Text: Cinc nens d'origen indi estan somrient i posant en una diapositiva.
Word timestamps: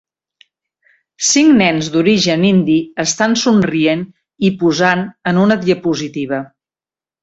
Cinc 1.31 1.53
nens 1.59 1.91
d'origen 1.97 2.49
indi 2.53 2.79
estan 3.05 3.37
somrient 3.45 4.05
i 4.51 4.55
posant 4.65 5.09
en 5.35 5.47
una 5.47 5.63
diapositiva. 5.65 6.47